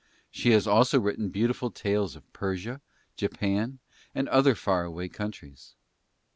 She 0.31 0.49
has 0.53 0.65
also 0.65 0.99
written 0.99 1.29
beautiful 1.29 1.69
tales 1.69 2.15
of 2.15 2.33
Persia, 2.33 2.81
Japan, 3.15 3.77
and 4.15 4.27
other 4.29 4.55
far 4.55 4.83
away 4.83 5.07
countries. 5.09 5.75